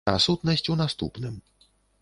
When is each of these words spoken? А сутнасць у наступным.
А 0.11 0.13
сутнасць 0.23 0.65
у 0.75 0.79
наступным. 0.81 1.35